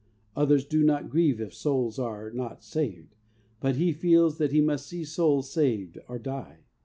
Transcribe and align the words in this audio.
Others 0.35 0.65
do 0.65 0.81
not 0.81 1.11
grieve 1.11 1.39
if 1.39 1.53
souls 1.53 1.99
are 1.99 2.31
not 2.31 2.63
saved, 2.63 3.13
but 3.59 3.75
he 3.75 3.93
feels 3.93 4.39
that 4.39 4.51
he 4.51 4.59
must 4.59 4.87
see 4.87 5.05
souls 5.05 5.51
saved, 5.51 5.99
or 6.07 6.17
die. 6.17 6.63